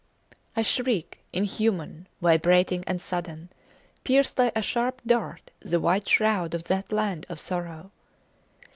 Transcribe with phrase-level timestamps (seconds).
[0.55, 3.51] A shriek inhuman, vibrating and sudden,
[4.03, 7.91] pierced like a sharp dart the white shroud of that land of sorrow.